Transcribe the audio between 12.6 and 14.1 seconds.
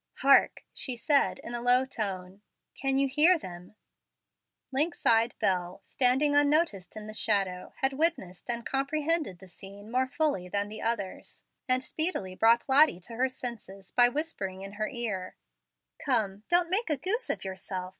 Lottie to her senses by